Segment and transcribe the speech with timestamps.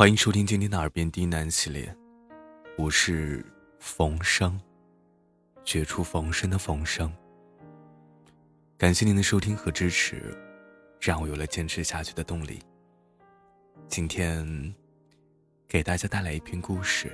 [0.00, 1.94] 欢迎收听今天的《耳边低喃》系列，
[2.78, 3.44] 我是
[3.78, 4.58] 冯生，
[5.62, 7.12] 绝处逢生的冯生。
[8.78, 10.34] 感谢您的收听和支持，
[11.02, 12.62] 让我有了坚持下去的动力。
[13.88, 14.74] 今天
[15.68, 17.08] 给大家带来一篇故事，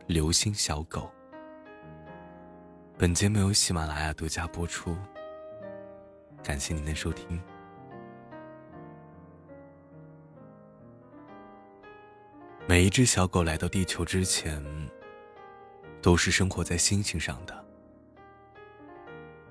[0.06, 1.00] 《流星小狗》。
[2.96, 4.96] 本节目由喜马拉雅独家播出，
[6.44, 7.42] 感谢您的收听。
[12.68, 14.62] 每一只小狗来到地球之前，
[16.02, 17.64] 都是生活在星星上的。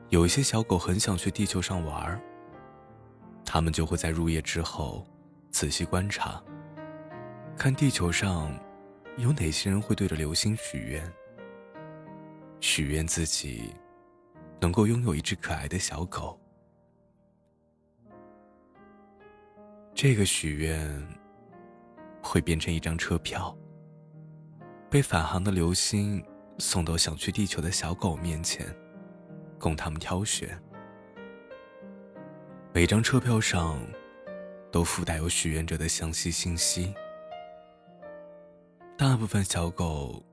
[0.09, 2.21] 有一些小狗很想去地球上玩儿，
[3.43, 5.03] 它们就会在入夜之后
[5.49, 6.39] 仔细观察，
[7.57, 8.55] 看地球上
[9.17, 11.11] 有哪些人会对着流星许愿，
[12.59, 13.73] 许愿自己
[14.59, 16.39] 能够拥有一只可爱的小狗。
[19.95, 21.26] 这个许愿。
[22.27, 23.55] 会变成一张车票，
[24.89, 26.23] 被返航的流星
[26.59, 28.65] 送到想去地球的小狗面前，
[29.57, 30.61] 供他们挑选。
[32.73, 33.79] 每张车票上
[34.71, 36.93] 都附带有许愿者的详细信息。
[38.97, 40.23] 大部分小狗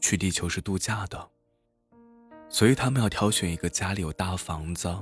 [0.00, 1.30] 去地球是度假的，
[2.48, 4.94] 所以他们要挑选一个家里有大房子、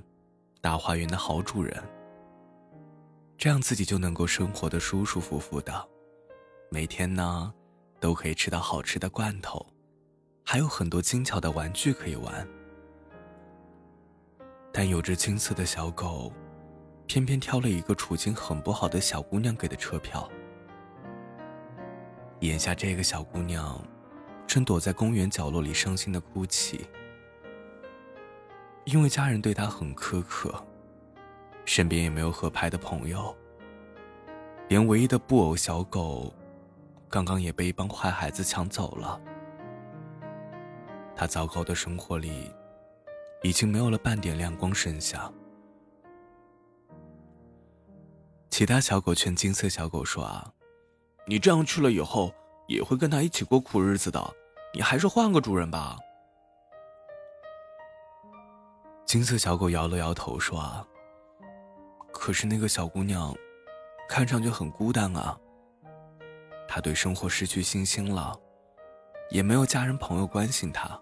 [0.60, 1.82] 大花园的好主人，
[3.36, 5.88] 这样自己就能够生活的舒舒服服的。
[6.72, 7.52] 每天呢，
[8.00, 9.66] 都可以吃到好吃的罐头，
[10.42, 12.48] 还有很多精巧的玩具可以玩。
[14.72, 16.32] 但有只金色的小狗，
[17.06, 20.26] 偏偏挑了一个处境很不好的小姑娘给的车票。
[22.40, 23.78] 眼下这个小姑娘，
[24.46, 26.86] 正躲在公园角落里伤心的哭泣，
[28.86, 30.54] 因为家人对她很苛刻，
[31.66, 33.36] 身边也没有合拍的朋友，
[34.68, 36.32] 连唯一的布偶小狗。
[37.12, 39.20] 刚刚也被一帮坏孩子抢走了。
[41.14, 42.50] 他糟糕的生活里，
[43.42, 45.30] 已经没有了半点亮光剩下。
[48.48, 50.50] 其他小狗劝金色小狗说：“啊，
[51.26, 52.32] 你这样去了以后，
[52.66, 54.18] 也会跟他一起过苦日子的。
[54.72, 55.98] 你还是换个主人吧。”
[59.04, 60.82] 金色小狗摇了摇头说：“啊，
[62.10, 63.36] 可是那个小姑娘，
[64.08, 65.38] 看上去很孤单啊。”
[66.74, 68.34] 他对生活失去信心了，
[69.28, 70.98] 也没有家人朋友关心他。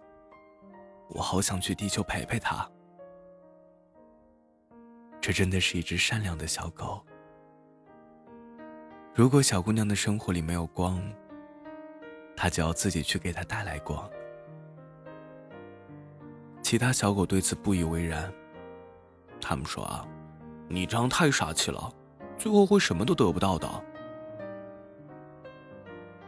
[1.10, 2.68] 我好想去地球陪陪他。
[5.20, 7.00] 这真的是一只善良的小狗。
[9.14, 11.00] 如果小姑娘的生活里没有光，
[12.36, 14.10] 他就要自己去给她带来光。
[16.62, 18.32] 其他小狗对此不以为然，
[19.40, 20.04] 他们说：“啊，
[20.68, 21.88] 你这样太傻气了，
[22.36, 23.70] 最后会什么都得不到的。”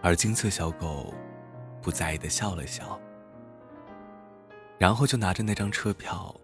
[0.04, 1.14] 而金色小狗
[1.80, 3.00] 不在意的笑了笑，
[4.76, 6.34] 然后就拿着那张车票，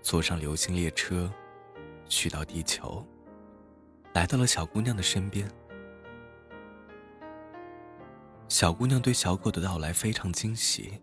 [0.00, 1.30] 坐上流星列车，
[2.06, 3.06] 去到地球，
[4.14, 5.46] 来到了小姑娘的身边。
[8.48, 10.98] 小姑娘对小狗的到来非常惊喜，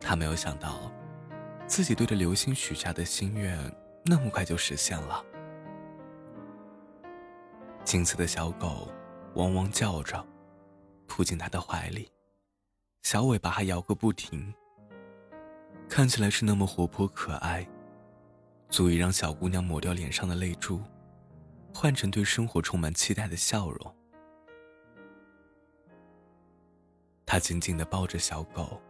[0.00, 0.90] 她没有想到，
[1.66, 3.58] 自己对着流星许下的心愿
[4.06, 5.22] 那么快就实现了。
[7.84, 8.88] 金色的小狗
[9.34, 10.31] 汪汪叫着。
[11.12, 12.10] 扑进他的怀里，
[13.02, 14.50] 小尾巴还摇个不停。
[15.86, 17.68] 看起来是那么活泼可爱，
[18.70, 20.80] 足以让小姑娘抹掉脸上的泪珠，
[21.74, 23.94] 换成对生活充满期待的笑容。
[27.26, 28.80] 他紧紧的抱着小狗，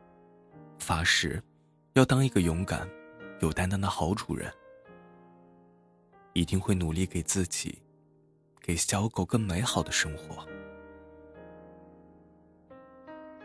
[0.78, 1.42] 发誓
[1.94, 2.88] 要当一个勇敢、
[3.40, 4.48] 有担当的好主人，
[6.34, 7.82] 一定会努力给自己、
[8.60, 10.46] 给小狗更美好的生活。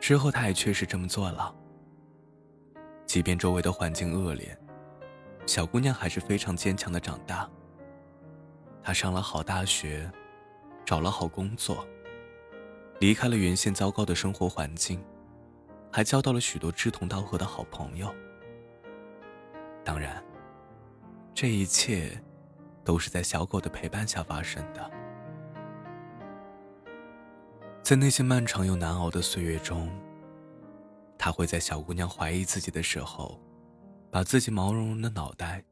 [0.08, 1.54] 之后，他也确实这么做了。
[3.06, 4.58] 即便周围的环境恶劣，
[5.46, 7.46] 小姑娘还是非常坚强的长大。
[8.82, 10.10] 她上了好大学，
[10.86, 11.86] 找了好工作，
[13.02, 15.04] 离开了原先糟糕的生活环境，
[15.92, 18.16] 还交到了许多志同道合的好朋友。
[19.84, 20.24] 当然，
[21.34, 22.18] 这一切
[22.86, 24.90] 都是在小狗的陪伴下发生的。
[27.88, 29.90] 在那些漫长又难熬的岁月中，
[31.18, 33.40] 他会在小姑娘怀疑自己的时候，
[34.12, 35.64] 把自己毛茸茸的脑袋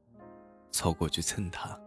[0.72, 1.78] 凑过去蹭她；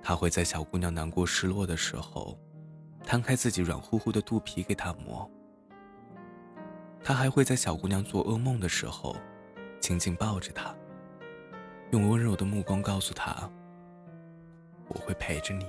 [0.00, 2.38] 他会在小姑娘难过失落的时候，
[3.02, 5.28] 摊开自己软乎乎的肚皮给她摸；
[7.02, 9.16] 他还会在小姑娘做噩梦的时候，
[9.80, 10.72] 紧紧抱着她，
[11.90, 13.50] 用温柔的目光告诉她
[14.86, 15.66] ：“我会陪着你。”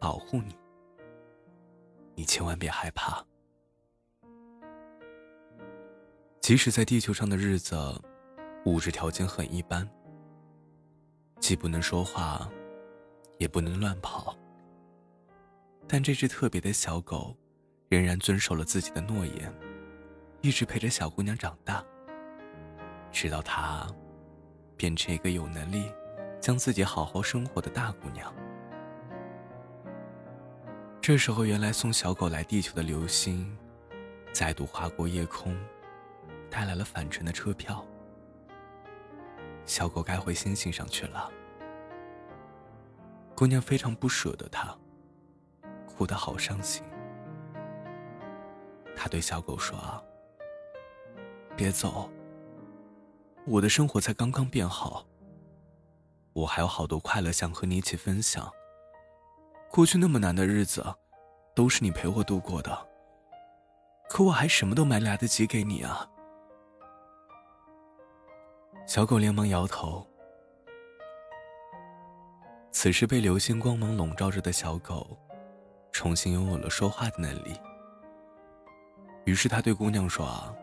[0.00, 0.56] 保护你。
[2.14, 3.24] 你千万别害怕，
[6.40, 7.76] 即使在地球上的日子，
[8.66, 9.88] 物质条件很一般，
[11.40, 12.48] 既不能说话，
[13.38, 14.36] 也不能乱跑，
[15.88, 17.36] 但这只特别的小狗，
[17.88, 19.52] 仍然遵守了自己的诺言，
[20.40, 21.84] 一直陪着小姑娘长大，
[23.10, 23.86] 直到她
[24.76, 25.92] 变成一个有能力
[26.40, 28.32] 将自己好好生活的大姑娘。
[31.06, 33.54] 这时候，原来送小狗来地球的流星，
[34.32, 35.54] 再度划过夜空，
[36.48, 37.84] 带来了返程的车票。
[39.66, 41.30] 小狗该回星星上去了。
[43.34, 44.74] 姑娘非常不舍得它，
[45.86, 46.82] 哭得好伤心。
[48.96, 49.78] 她对小狗说
[51.54, 52.10] ：“别走，
[53.44, 55.06] 我的生活才刚刚变好，
[56.32, 58.50] 我还有好多快乐想和你一起分享。”
[59.74, 60.86] 过去那么难的日子，
[61.52, 62.86] 都是你陪我度过的。
[64.08, 66.08] 可我还什么都没来得及给你啊！
[68.86, 70.06] 小狗连忙摇头。
[72.70, 75.18] 此时被流星光芒笼罩着的小狗，
[75.90, 77.60] 重新拥有了说话的能力。
[79.24, 80.54] 于是他对姑娘说：“，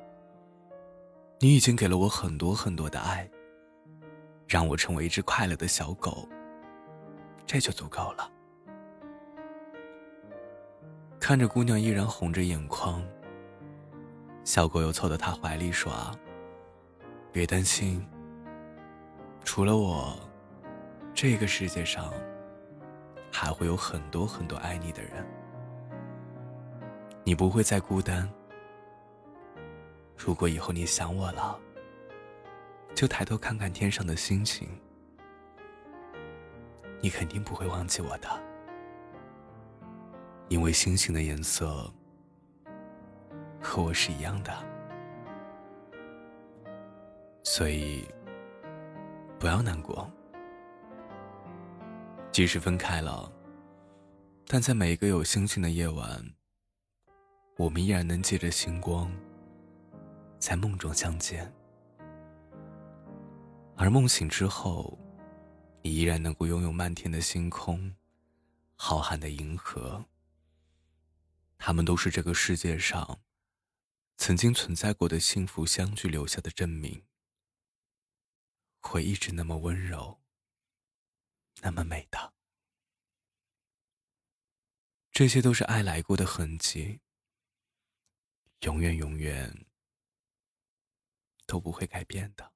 [1.38, 3.30] 你已经给了我很多很多的爱，
[4.48, 6.30] 让我成为一只快乐的小狗，
[7.46, 8.32] 这就足够了。”
[11.22, 13.00] 看着姑娘依然红着眼眶，
[14.44, 15.94] 小狗又凑到她怀里说
[17.32, 18.04] ：“别担心，
[19.44, 20.18] 除了我，
[21.14, 22.12] 这个世界上
[23.32, 25.24] 还会有很多很多爱你的人，
[27.24, 28.28] 你不会再孤单。
[30.18, 31.56] 如果以后你想我了，
[32.96, 34.68] 就抬头看看天上的星星，
[37.00, 38.28] 你肯定不会忘记我的。”
[40.52, 41.90] 因为星星的颜色
[43.62, 44.54] 和我是一样的，
[47.42, 48.06] 所以
[49.40, 50.12] 不要难过。
[52.34, 53.32] 即使分开了，
[54.46, 56.22] 但在每一个有星星的夜晚，
[57.56, 59.10] 我们依然能借着星光
[60.38, 61.50] 在梦中相见。
[63.78, 65.00] 而梦醒之后，
[65.82, 67.96] 你依然能够拥有漫天的星空、
[68.76, 70.04] 浩瀚的银河。
[71.64, 73.22] 他们都是这个世界上
[74.18, 77.06] 曾经存在过的幸福相聚留下的证明，
[78.80, 80.24] 会一直那么温柔，
[81.62, 82.34] 那么美的。
[85.12, 87.00] 这些都是爱来过的痕迹，
[88.62, 89.68] 永远永远
[91.46, 92.51] 都不会改变的。